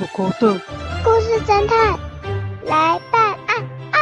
[0.00, 0.58] 狗狗的
[1.04, 2.00] 故事侦探
[2.64, 4.00] 来办案啊！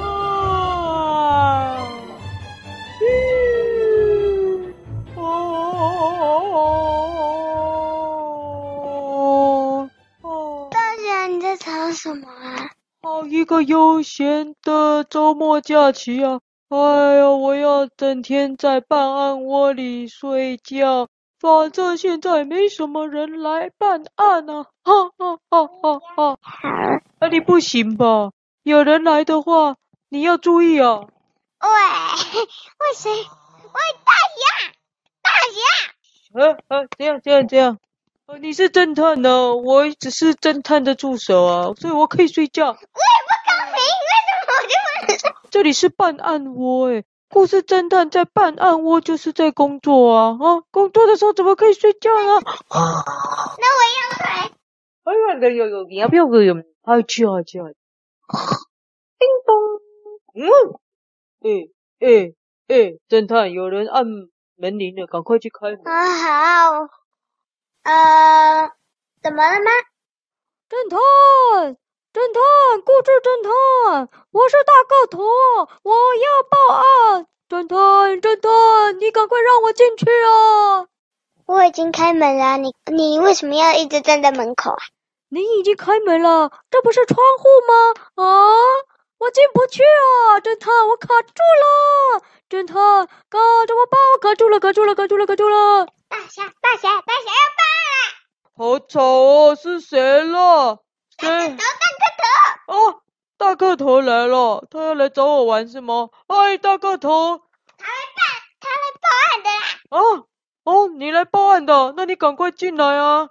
[3.02, 4.72] 嗯！
[5.16, 5.20] 哦！
[10.22, 10.68] 哦！
[10.70, 12.70] 大侠，你在吵什么啊？
[13.02, 16.38] 好一个悠闲的周末假期啊！
[16.68, 21.08] 哎呀，我要整天在办案窝里睡觉。
[21.40, 24.64] 反正现在没什么人来办案啊！
[24.84, 26.38] 哈哈哈哈哈！
[26.42, 26.60] 好，
[27.18, 28.30] 那你不行吧？
[28.62, 29.76] 有人来的话，
[30.10, 30.98] 你要注意啊！
[30.98, 31.08] 喂，
[31.62, 33.10] 喂谁？
[33.10, 33.24] 喂
[34.04, 34.72] 大侠，
[35.22, 35.58] 大侠！
[36.34, 37.78] 呃呃，这样这样这样，
[38.26, 42.66] 呃，你是侦探呢，我只是侦探的助手啊，所以我可以睡觉。
[42.66, 44.74] 我也不高兴，为什么我就
[45.06, 45.32] 不能睡？
[45.50, 47.04] 这里是办案窝诶。
[47.32, 50.62] 故事侦探在办案我就是在工作啊啊！
[50.72, 52.38] 工作的时候怎么可以睡觉呢？
[52.68, 53.04] 啊，
[53.56, 54.50] 那我要来。
[55.04, 56.56] 哎呀，有有有，你要不要个有？
[56.82, 57.76] 好去好去好去。
[59.16, 59.54] 叮咚，
[60.34, 60.42] 嗯，
[61.40, 61.48] 哎
[62.00, 62.32] 哎
[62.66, 64.04] 哎，侦探，有人按
[64.56, 65.80] 门铃了，赶快去开门。
[65.84, 66.88] 啊好，
[67.84, 68.72] 呃，
[69.22, 69.70] 怎么了吗？
[70.68, 70.98] 侦探。
[72.12, 75.22] 侦探，故事侦探，我是大个头，
[75.84, 77.26] 我要报案。
[77.48, 80.86] 侦探，侦探，你赶快让我进去啊！
[81.46, 84.78] 我已经开门了，你你为什么要一直站在门口啊？
[85.28, 87.94] 你已经开门了，这不是窗户吗？
[88.16, 88.58] 啊，
[89.18, 90.40] 我进不去啊！
[90.40, 92.22] 侦探，我卡住了！
[92.48, 94.00] 侦探，哥，怎么办？
[94.14, 95.86] 我卡住了，卡住了，卡住了，卡住了！
[96.08, 98.02] 大侠，大侠，大侠要报案了！
[98.56, 100.80] 好吵哦，是谁了？
[101.16, 101.60] 大个头，大个头！
[101.60, 101.79] 哦，
[103.50, 106.08] 大个头来了，他要来找我玩是吗？
[106.28, 107.42] 哎，大个头，
[107.76, 108.22] 他来办，
[108.60, 109.66] 他来报案的啦！
[109.90, 109.98] 啊，
[110.62, 113.28] 哦，你来报案的，那你赶快进来啊！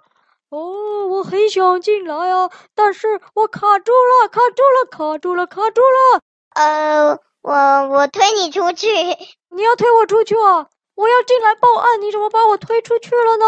[0.50, 6.20] 哦，我很想进来啊，但是我卡住了，卡住了，卡住了，卡住了。
[6.54, 7.54] 呃，我
[7.88, 8.92] 我推你出去。
[9.48, 10.68] 你要推我出去啊？
[10.96, 13.46] 我要进来报案，你怎么把我推出去了呢？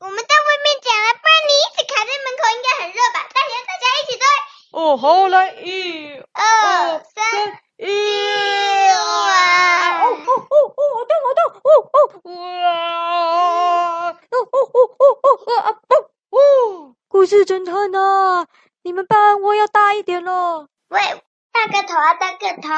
[0.00, 3.28] 我们在外面讲了，不然你一直卡在门口，应该很热吧？
[3.32, 4.26] 大家大家一起推。
[4.72, 7.86] 哦，好，来，一、二、三，一、
[8.88, 9.00] 二。
[10.00, 11.40] 哦哦哦哦，好痛好痛！
[11.64, 14.10] 哦哦哇！
[14.10, 15.26] 哦哦哦哦哦
[15.60, 15.92] 啊哦
[16.30, 16.94] 哦！
[17.08, 18.46] 故事侦探呐，
[18.82, 20.68] 你们办案我要大一点了。
[20.88, 21.00] 喂，
[21.52, 22.68] 大个头啊，大个头，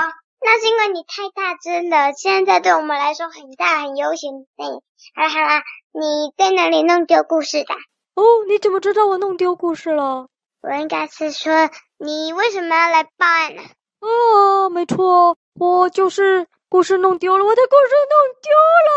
[0.40, 4.30] 那是因为你太大只了，现在对我们来说很大很悠闲。
[4.56, 4.66] 对，
[5.14, 5.62] 好了好了。
[5.92, 7.74] 你在哪里弄丢故事的？
[8.14, 10.28] 哦，你怎么知道我弄丢故事了？
[10.62, 11.52] 我应该是说，
[11.98, 13.62] 你为什么要来报案呢？
[13.98, 18.52] 啊，没错，我就是故事弄丢了，我的故事弄丢
[18.86, 18.90] 了。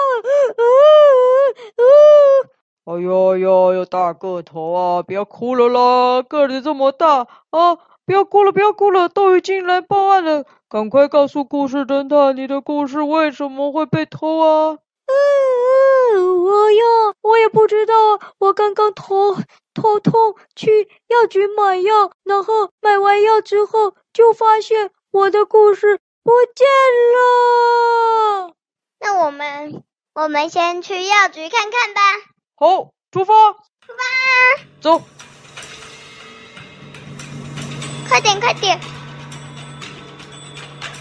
[0.53, 0.63] 啊啊
[1.81, 2.93] 啊！
[2.93, 7.75] 哎呦呦呦，大个头啊，不要哭了啦，个子这么大啊，
[8.05, 14.77] 不要哭了，不要哭了，都已经来报案了，赶快告诉故事侦探，你的故事为什么会被偷啊？
[16.17, 16.83] 我呀，
[17.21, 17.93] 我也不知道。
[18.37, 19.35] 我刚刚头
[19.73, 26.67] 头痛，去药局买药，然后买完药之后，就发现我的故事不见
[27.15, 28.53] 了。
[28.99, 29.83] 那我们
[30.13, 32.01] 我们先去药局看看吧。
[32.55, 33.33] 好，出发。
[33.53, 34.63] 出发。
[34.81, 35.01] 走。
[38.07, 38.79] 快点，快点。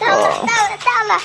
[0.01, 1.21] 到了，到了，到了。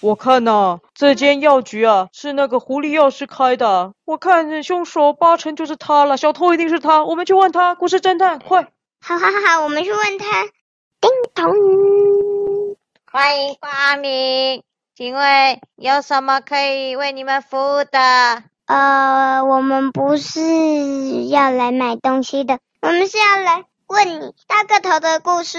[0.00, 3.92] 我看呐、啊，这间药局啊，是那个狐狸药师开的。
[4.04, 7.04] 我看凶手八成就是他了，小偷一定是他。
[7.04, 8.68] 我们去问他，故事侦探，快！
[9.00, 10.44] 好好好，我们去问他。
[11.00, 12.76] 叮咚，
[13.10, 14.62] 欢迎光临，
[14.94, 18.44] 请问有什么可以为你们服务的？
[18.66, 25.58] 呃，我们不是要来买东西的，我们是要来问你大个头的故事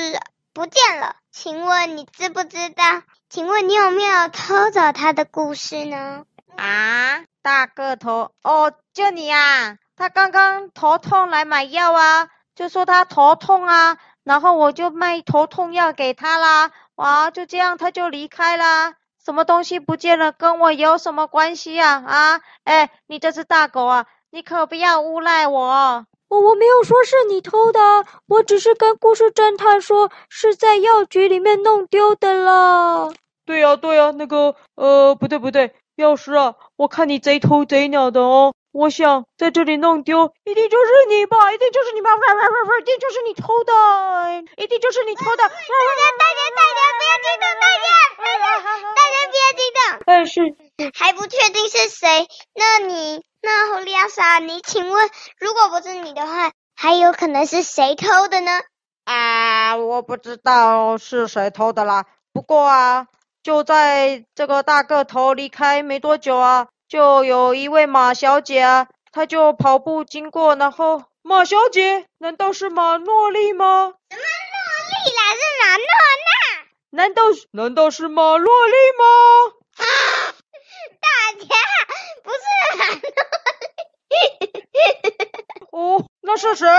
[0.54, 3.02] 不见了，请问你知不知道？
[3.28, 6.26] 请问你有没有偷走他的故事呢？
[6.56, 9.78] 啊，大个头哦，就你啊！
[9.96, 16.70] 他刚刚头痛来买药啊，就说他头痛啊，然后我就卖头痛药给他啦。
[16.96, 18.94] 哇，就这样他就离开啦。
[19.26, 22.04] 什么东西不见了，跟我有什么关系啊？
[22.06, 26.06] 啊，哎，你这只大狗啊，你可不要诬赖我。
[26.34, 27.80] 我我没有说是你偷的，
[28.28, 33.12] 我只是跟故事侦探说是在药局里面弄丢的啦。
[33.46, 41.54] 对呀、啊、对呀、啊，那个呃不对不对，药师啊，我看你贼头贼脑的哦，我想在这里弄丢，一定就是你吧？
[41.54, 42.10] 一定就是你吧？
[42.16, 43.74] 不不不不，一定就是你偷的，
[44.58, 45.38] 一定就是你偷的。
[45.38, 47.86] 大家大家大家不要激动，大家
[48.18, 48.58] 大家
[48.96, 50.02] 大家不要激动。
[50.08, 50.42] 但是
[50.96, 52.26] 还不确定是谁？
[52.56, 58.62] 那你那狐狸阿莎，你请问，如果不是你的话，还有可能是谁偷的呢？
[59.04, 62.06] 啊，我不知道是谁偷的啦。
[62.32, 63.08] 不过啊，
[63.44, 66.68] 就在这个大个头离开没多久啊。
[66.88, 73.94] 就有一位马小姐啊，她就跑步经过，然后马小姐，难道是马诺丽吗？
[74.10, 74.56] 什么诺
[74.88, 75.22] 丽啦？
[75.34, 75.86] 是马诺
[76.24, 76.64] 娜？
[76.92, 79.04] 难道难道是马诺丽吗？
[79.80, 79.84] 啊，
[81.02, 81.56] 大家
[82.24, 82.38] 不是
[82.78, 83.33] 马诺莉。
[85.72, 86.66] 哦，那是谁？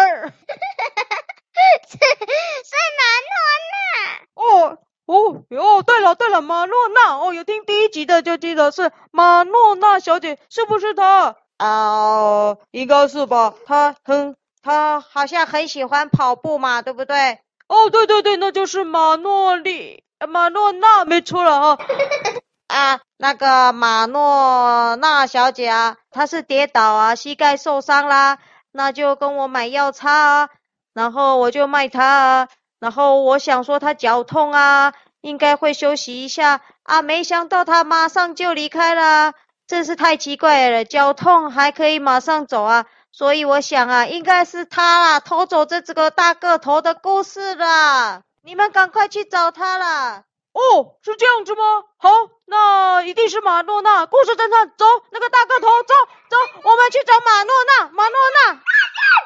[1.88, 3.32] 是是马诺
[3.70, 4.70] 娜。
[4.70, 4.78] 哦。
[5.06, 11.36] 哦哟，对了对了，马诺娜哦，有听第一集的就记得是马诺娜小姐，是不是她？
[11.58, 13.52] 哦，应该是吧。
[13.66, 17.38] 她很，她好像很喜欢跑步嘛，对不对？
[17.68, 21.78] 哦，对对对，那就是马诺丽，马诺娜，没错了啊。
[22.66, 28.38] 啊，那个马诺娜小姐啊，她是跌倒啊，膝盖受伤啦，
[28.72, 30.48] 那就跟我买药擦啊，
[30.92, 32.48] 然后我就卖她啊。
[32.80, 39.32] 然后我想说她脚痛啊，应该会休息一下啊，没想到她马上就离开了，
[39.66, 50.24] 真是太奇怪了，脚痛还可以马上走啊，所以我想啊，应该是他啦，偷走这这个大个头的故事啦，你们赶快去找他啦。
[50.54, 51.82] 哦，是这样子吗？
[51.98, 52.10] 好，
[52.46, 55.94] 那一定是马诺娜，故事侦探，走，那个大个头，走
[56.30, 58.52] 走，我们去找马诺娜，马诺娜。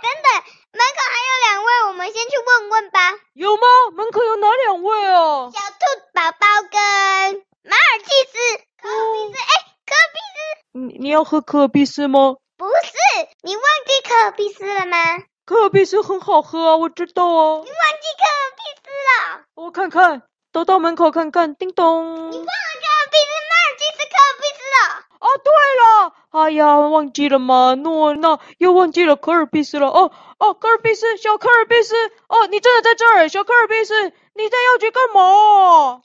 [0.00, 0.42] 等等。
[0.70, 3.14] 门口还有两位，我们先去问问吧。
[3.34, 3.62] 有吗？
[3.92, 5.50] 门口有哪两位啊？
[5.50, 5.84] 小兔
[6.14, 8.38] 宝宝跟马尔济斯。
[8.80, 10.78] 可比斯，哎、哦，可比斯。
[10.78, 12.36] 你你要喝可比斯吗？
[12.56, 14.96] 不是，你忘记可比斯了吗？
[15.44, 17.62] 可比斯很好喝啊，我知道啊。
[17.64, 18.24] 你忘记可
[18.56, 19.44] 比斯了？
[19.54, 20.22] 我看看，
[20.58, 22.32] 都到门口看看，叮咚。
[22.32, 22.50] 你忘了
[22.82, 25.06] 可比斯，马尔济斯，可比斯了。
[25.20, 29.86] 哦，对了，哎呀，忘记了马诺娜，又忘记了可尔必斯了。
[29.86, 30.10] 哦
[30.40, 31.94] 哦，可尔必斯，小可尔必斯，
[32.26, 33.94] 哦，你真的在这儿，小可尔必斯，
[34.34, 36.02] 你在药局干嘛？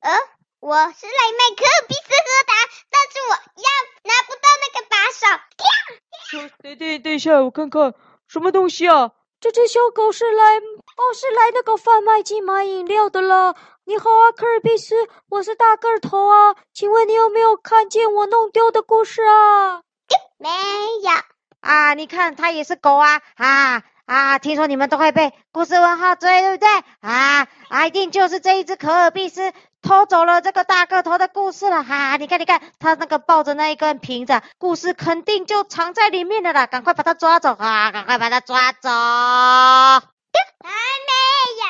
[0.00, 0.18] 呃，
[0.58, 2.52] 我是来卖可尔必斯喝的，
[2.90, 3.68] 但是我要
[4.02, 5.28] 拿不到那个把手。
[5.56, 6.50] 跳！
[6.60, 7.94] 等等等一下，我看看
[8.26, 9.12] 什么东西啊？
[9.40, 10.60] 这只小狗是来，
[10.98, 13.54] 哦，是来那个贩卖机买饮料的了。
[13.84, 14.96] 你好啊，可尔必斯，
[15.30, 19.82] 我是大个头啊，请问你有没有看见我弄丢的故事啊？
[20.38, 21.10] 没有
[21.60, 24.38] 啊，你看它也是狗啊啊啊！
[24.40, 26.68] 听说你们都会被故事问号追，对不对？
[27.00, 32.16] 啊啊，一定就是这一只可尔必斯偷走了这个大个头的故事了哈、啊！
[32.16, 37.92] 你看，你看，他那个抱着那一根瓶子，故事肯定就藏在里面的啦，赶快把它抓走啊！
[37.92, 38.88] 赶快把它抓走。
[40.64, 41.12] 还没
[41.58, 41.64] 有。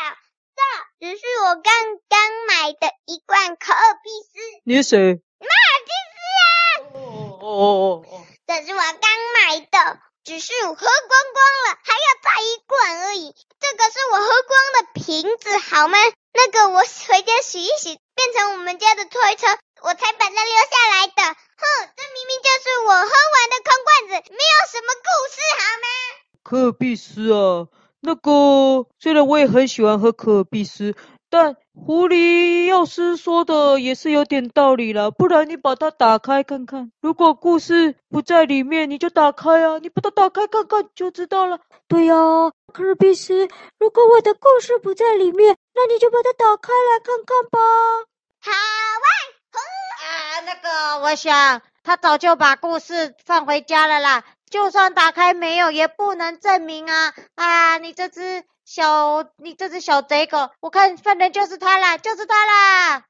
[0.58, 0.60] 这
[1.06, 1.72] 只是我刚
[2.08, 4.38] 刚买的一罐可尔必斯。
[4.64, 4.98] 你是谁？
[5.38, 6.50] 马尔济斯啊！
[6.94, 6.98] 哦
[7.40, 8.26] 哦哦哦！
[8.46, 10.86] 这是我刚买的，只是我喝光
[11.32, 13.34] 光了，还要再一罐而已。
[13.60, 15.98] 这个是我喝光的瓶子，好吗？
[16.32, 19.46] 那个我回家洗一洗，变成我们家的推车，
[19.82, 21.22] 我才把它留下来的。
[21.22, 25.86] 哼，这明明就是我喝完的空罐子，没有什么故事，好吗？
[26.42, 27.68] 可尔必斯啊！
[28.00, 30.94] 那个，虽然我也很喜欢喝可尔必斯，
[31.28, 35.10] 但狐狸药师说的也是有点道理啦。
[35.10, 41.58] 不然你把它打开看看，如果故事不在里面，你就打开啊，你把它打开看看就知道了。
[41.88, 42.14] 对呀，
[42.72, 47.58] 可尔必斯，如果我的故事不在里面，那你就把它打开来看看吧。
[48.40, 49.58] 好啊，
[50.04, 54.24] 啊，那个，我想他早就把故事放回家了啦。
[54.50, 57.14] 就算打开没有，也不能证明啊！
[57.34, 62.94] 啊，你这只小，你这只小贼狗，我看犯人就是他啦，就是他啦！
[62.94, 63.04] 啊，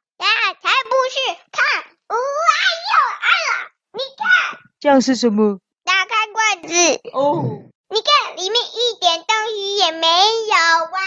[0.60, 1.38] 才不是！
[1.52, 5.60] 看，哦，哎呦，哎呀，你看，这样是什么？
[5.84, 6.74] 打开罐子
[7.12, 11.00] 哦，你看里面一点东西也没有啊！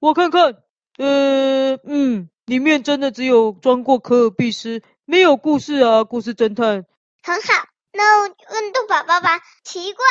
[0.00, 0.54] 我看看，
[0.98, 6.84] 呃，嗯，里面真的只有装过可尔必斯，没有故事啊，故事侦探。
[7.22, 7.66] 很好。
[7.98, 10.04] 那我问兔宝宝吧，奇怪，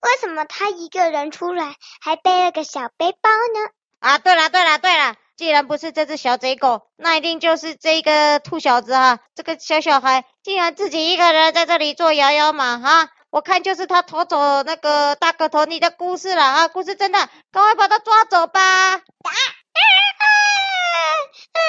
[0.00, 3.70] 为什么他一个人出来还背了个小背包呢？
[4.00, 18.60] 啊，对了对了对了，既然不是这只小贼狗，那一定就是这个兔小子哈，这个小小孩竟然自己一个人在这里做摇摇马哈，我看就是他偷走那个大个头你的故事了啊，故事真的，赶快把他抓走吧。
[18.60, 19.80] 啊啊
[20.18, 20.24] 啊
[21.52, 21.60] 啊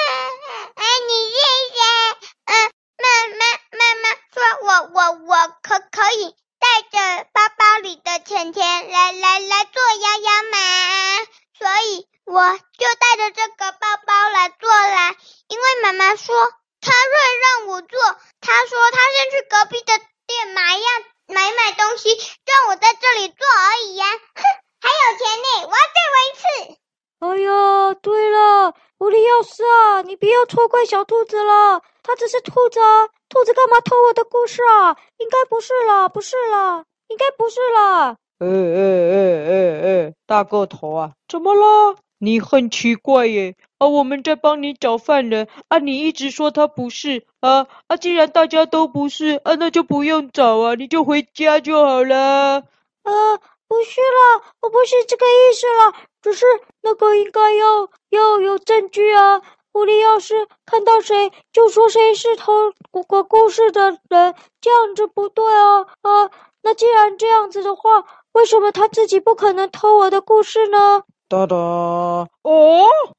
[0.73, 0.83] 啊！
[1.07, 1.37] 你谢
[1.69, 1.81] 谢，
[2.45, 2.70] 嗯。
[3.01, 3.43] 妈妈
[3.79, 10.57] 妈妈说，我我我可可以带着包包里的钱钱来来来做摇摇马，
[11.57, 15.15] 所以我就带着这个包包来做啦。
[15.47, 16.35] 因为妈妈说
[16.79, 17.99] 她会让我做，
[18.39, 20.85] 她说她先去隔壁的店买样
[21.27, 22.09] 买买东西，
[22.45, 24.05] 让我在这里做而已呀。
[24.05, 24.43] 哼，
[24.79, 26.77] 还有钱呢，我要再玩一次。
[27.21, 31.81] 哎呀，对了，狐狸钥匙啊，你不要错怪小兔子了。
[32.11, 34.97] 它只是兔子啊，兔子干嘛偷我的故事啊？
[35.17, 38.17] 应该不是啦，不是啦，应该不是啦。
[38.39, 41.95] 哎哎哎哎哎，大个头啊，怎么了？
[42.17, 52.57] 你很奇怪耶，啊，我们在帮你找犯人，啊，你一直说他不是，啊啊，既然大家都不是，啊，那就不用找啊，你就回家就好了。
[53.03, 53.37] 啊，
[53.69, 56.45] 不是啦，我不是这个意思啦，只是
[56.81, 59.41] 那个应该要要有证据啊，
[59.73, 62.51] 狐狸要是看到谁就说谁是偷
[63.07, 66.29] 鬼故事的人，这样子不对啊，啊，
[66.61, 71.03] 那既然这样子的话，为什么他自己不可能偷我的故事呢？
[71.29, 72.27] 哒哒哦，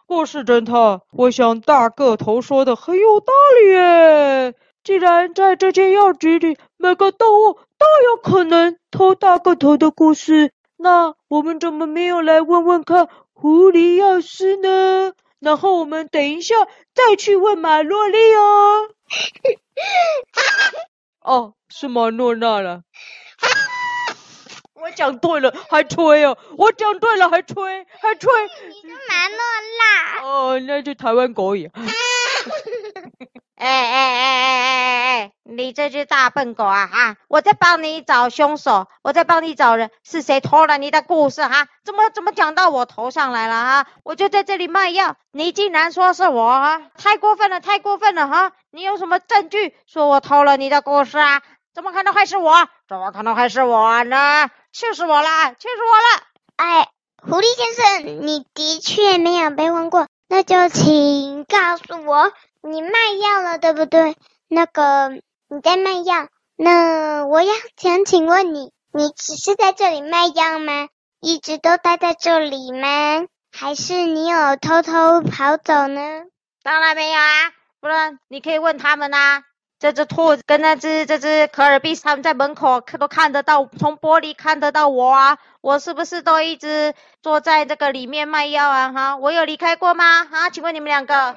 [0.06, 4.54] 故事侦探，我想大个头说的很有道理耶。
[4.84, 15.12] 既然在这间药局里，每个动物都有可能偷大个头的故事，那我们怎么没有来问问看狐狸药师呢？
[15.42, 16.54] 然后我们等一下
[16.94, 18.88] 再去问马洛丽哦。
[21.20, 22.82] 哦，是马诺娜了。
[24.74, 26.38] 我讲对了，还吹哦！
[26.56, 28.32] 我讲对了，还吹，还吹。
[28.68, 29.36] 你是马诺
[29.78, 30.22] 娜。
[30.22, 31.70] 哦，那就台湾狗语。
[33.62, 35.32] 哎哎哎哎哎哎哎！
[35.44, 37.16] 你这只大笨狗啊啊！
[37.28, 43.86] 我在帮你找凶手，我在帮你找人，是谁偷了你的故事哈、怎么怎么讲到我头上来了哈、啊？
[44.02, 46.82] 我就在这里卖药，你竟然说是我啊？
[46.98, 48.50] 太过分了，太过分了哈！
[48.72, 51.40] 你有什么证据说我偷了你的故事啊？
[51.72, 52.66] 怎么可能会是我？
[52.88, 54.50] 怎么可能会是我呢？
[54.72, 55.54] 气死我了！
[55.54, 56.22] 气死我了！
[56.56, 56.88] 哎，
[57.22, 62.88] 狐狸先生，你的确没有被问过，那就请告诉我，你卖
[63.22, 64.16] 药了，对不对？
[64.48, 70.88] 那个你在卖药，那我要想请问你，你只是在这里卖药吗？
[71.20, 73.26] 一直都待在这里吗？
[73.54, 76.00] 还是你有偷偷跑走呢？
[76.62, 79.42] 当然没有啊，不然你可以问他们啊。
[79.82, 85.38] 这只兔子跟那只这只可尔必斯他们在门口看都看得到，从玻璃看得到我啊！
[85.60, 88.92] 我是不是都一直坐在这个里面卖药啊？
[88.92, 90.24] 哈，我有离开过吗？
[90.24, 91.14] 哈，请问你们两个？
[91.14, 91.36] 呀，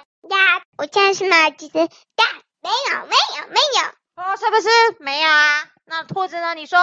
[0.78, 1.80] 我现在是马吉斯。
[1.80, 1.88] 呀，
[2.62, 4.24] 没有，没有，没有。
[4.24, 5.66] 哦，是不是没有啊？
[5.86, 6.54] 那兔子呢？
[6.54, 6.78] 你说？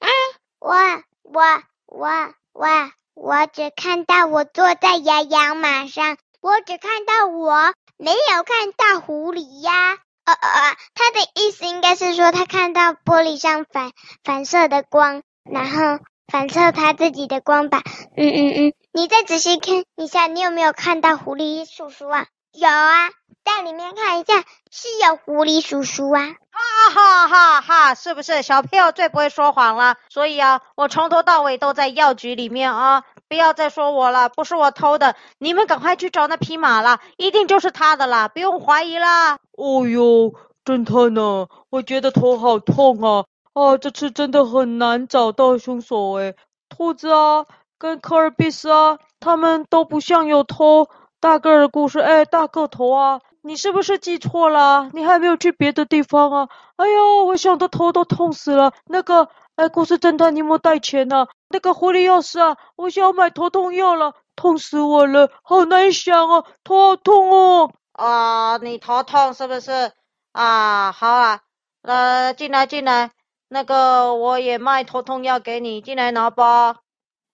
[0.00, 0.10] 嗯，
[0.58, 0.74] 我
[1.22, 1.42] 我
[1.86, 2.68] 我我
[3.14, 9.96] 我只看到我坐在洋洋马上，我只看到我，没有看到狐狸呀。
[10.32, 13.92] 呃呃，他的意思应该是说，他看到玻璃上反
[14.24, 17.82] 反射的光，然后反射他自己的光吧。
[18.16, 22.26] 嗯嗯嗯，你再仔细看一下，你有没有看到狐狸叔叔啊？
[22.52, 23.08] 有啊，
[23.44, 26.34] 在里面看一下，是有狐狸叔叔啊。
[26.50, 29.96] 哈哈哈哈，是不是小朋友最不会说谎了？
[30.08, 39.38] 所以啊，我从头到尾都在药局里面啊，不要再说我了，不是我偷的，你们赶快去找那匹马了，一定就是他的啦，不用怀疑啦。
[39.56, 40.32] 哦哟，
[40.64, 41.46] 侦探呢？
[41.70, 43.24] 我觉得头好痛啊！
[43.52, 46.36] 啊，这次真的很难找到凶手诶。
[46.68, 47.44] 兔子啊，
[47.78, 50.88] 跟科尔比斯啊，他们都不像有偷
[51.20, 51.98] 大个儿的故事。
[51.98, 53.20] 哎，大个头啊！
[53.42, 54.88] 你是不是记错了？
[54.92, 56.48] 你还没有去别的地方啊？
[56.76, 58.72] 哎呦，我想的头都痛死了。
[58.86, 61.26] 那个，哎，故事侦探，你有没有带钱呢？
[61.48, 67.72] 那个狐狸钥匙啊，我想要买头痛药了，痛死我了，好难想啊，头好痛哦。
[67.92, 69.92] 啊，你头痛是不是？
[70.32, 71.40] 啊，好啊，
[71.82, 73.10] 呃，进来进来，
[73.48, 76.76] 那个我也卖头痛药给你，进来拿吧。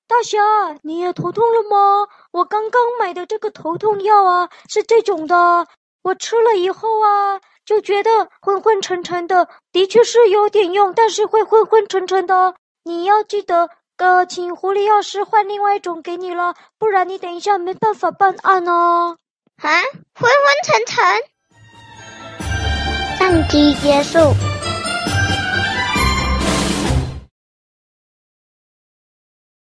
[0.07, 0.39] 大侠，
[0.83, 2.09] 你也头痛了吗？
[2.31, 5.67] 我刚刚买的这个头痛药啊，是这种的。
[6.03, 12.55] 我吃了以后啊，就觉得昏昏沉沉的，的确是有点用，但是会昏昏沉沉的。
[12.85, 19.17] 你要记得，呃，请狐狸药师换另外一种给你了，不然你等一下没办法办案哦。
[19.63, 19.71] 啊，
[20.15, 21.05] 昏昏沉沉。
[23.19, 24.19] 上集结束。